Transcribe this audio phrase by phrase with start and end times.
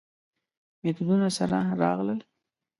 [0.83, 2.15] میتودونو سره راغله.